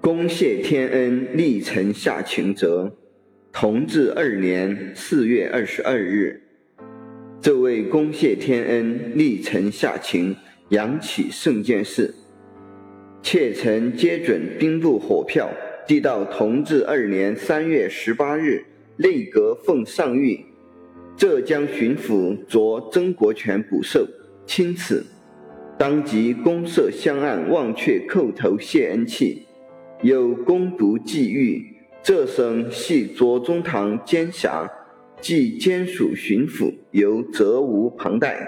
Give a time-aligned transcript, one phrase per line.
[0.00, 2.96] 公谢天恩，历臣下情折。
[3.52, 6.40] 同治二年四月二十二日，
[7.40, 10.36] 这位公谢天恩，历臣下情，
[10.68, 12.14] 扬起圣剑士。
[13.22, 15.50] 妾臣接准兵部火票，
[15.86, 18.62] 递到同治二年三月十八日，
[18.98, 20.44] 内阁奉上谕：
[21.16, 24.06] 浙江巡抚着曾国荃补授，
[24.46, 25.04] 钦此。
[25.76, 29.47] 当即公设香案，忘却叩头谢恩契。
[30.02, 34.70] 有攻读际遇，这省系左宗棠监辖，
[35.20, 38.46] 即兼署巡抚，由责无旁贷。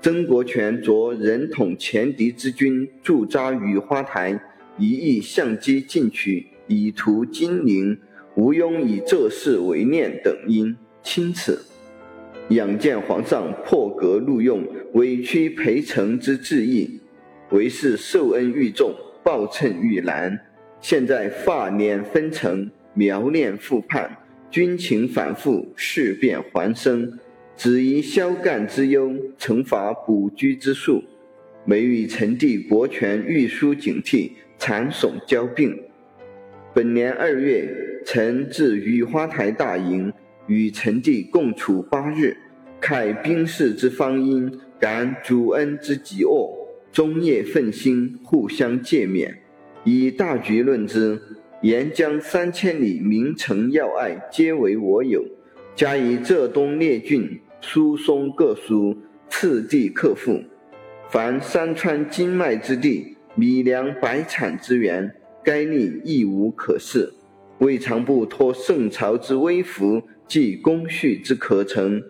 [0.00, 4.40] 曾国荃着人统前敌之军驻扎雨花台，
[4.78, 7.98] 一意相机进取，以图金陵，
[8.36, 11.64] 吴庸以这事为念等因，钦此。
[12.50, 17.00] 仰见皇上破格录用，委屈陪城之志意，
[17.50, 20.38] 为是受恩愈重，报称愈难。
[20.82, 24.16] 现在发捻分成，苗练复叛，
[24.50, 27.20] 军情反复，事变还生，
[27.56, 31.04] 只宜消干之忧，惩罚补居之术。
[31.64, 35.78] 每与臣弟国权御书警惕，残悚交并。
[36.74, 37.68] 本年二月，
[38.04, 40.12] 臣至雨花台大营，
[40.48, 42.36] 与臣弟共处八日，
[42.80, 46.52] 慨兵士之方殷，感主恩之极恶，
[46.90, 49.32] 终夜奋心，互相诫勉。
[49.84, 51.20] 以大局论之，
[51.62, 55.24] 沿江三千里名城要隘，皆为我有。
[55.74, 58.96] 加以浙东列郡、苏松各属，
[59.28, 60.42] 次第克复。
[61.10, 67.10] 凡山川经脉之地，米粮百产之源，该逆亦无可恃。
[67.58, 72.02] 未尝不托圣朝之威福，济功序之可成，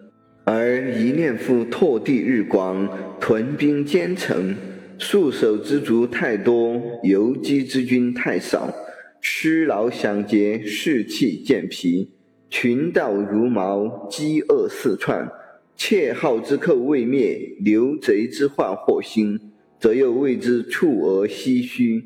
[0.45, 4.55] 而一念复拓地日广，屯兵兼城。
[5.03, 8.72] 戍守之卒太多，游击之军太少，
[9.20, 12.12] 吃劳饷节，士气渐疲，
[12.48, 15.28] 群盗如毛，饥饿四窜。
[15.75, 19.41] 窃号之寇未灭，流贼之患或兴，
[19.81, 22.05] 则又为之触而唏嘘。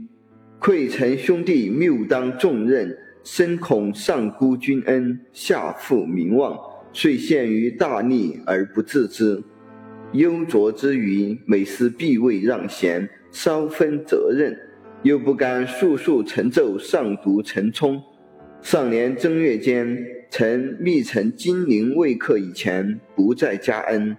[0.59, 6.59] 愧臣兄弟谬当重任，深恐上孤君恩，下负名望，
[6.95, 9.43] 遂陷于大逆而不自知。
[10.13, 14.57] 忧灼之余，每思必未让贤，稍分责任，
[15.03, 18.01] 又不甘速速成奏上读陈冲。
[18.63, 19.99] 上年正月间，
[20.31, 24.17] 臣密陈金陵未克以前，不再加恩。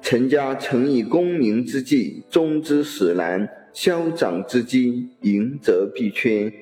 [0.00, 6.52] 臣家曾以功名之计，终之使然；消长之机，盈则必缺。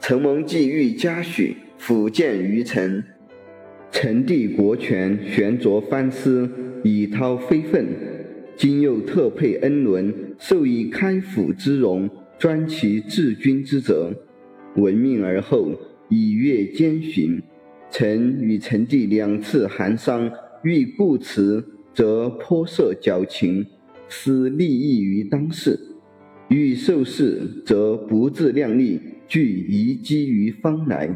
[0.00, 3.04] 承蒙既遇嘉许，辅见于臣。
[3.90, 6.48] 臣弟国权，悬着藩司，
[6.84, 7.86] 以掏非分。
[8.56, 14.12] 今又特配恩伦，授以开府之荣，专其治军之责。
[14.76, 15.72] 闻命而后，
[16.08, 17.42] 以阅兼巡。
[17.90, 20.30] 臣与臣弟两次寒商，
[20.62, 23.64] 欲故辞，则颇涉矫情，
[24.08, 25.72] 思利益于当世；
[26.48, 31.08] 欲受事，则不自量力，惧遗机于方来。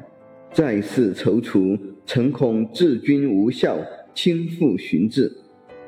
[0.53, 3.79] 再世踌躇，诚恐治军无效，
[4.15, 5.33] 轻负巡治，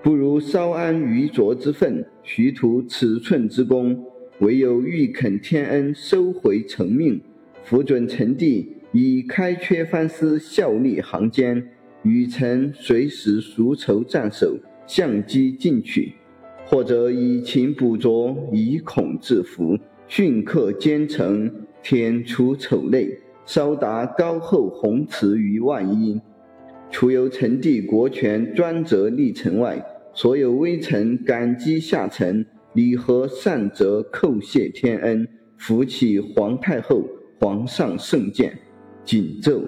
[0.02, 4.04] 不如稍安于拙之分，徐图尺寸之功。
[4.40, 7.20] 唯有欲肯天恩，收回成命，
[7.62, 11.70] 辅准臣弟以开缺藩司效力行间，
[12.02, 16.14] 与臣随时熟筹战守，相机进取；
[16.66, 21.52] 或者以勤补拙，以恐制服，训克奸臣，
[21.82, 23.16] 天除丑类。
[23.46, 26.20] 稍达高厚宏慈于万一，
[26.90, 29.84] 除由臣帝国权专责立臣外，
[30.14, 35.28] 所有微臣感激下臣，礼和善则叩谢天恩，
[35.58, 37.02] 扶起皇太后、
[37.38, 38.56] 皇上圣鉴，
[39.04, 39.60] 谨奏。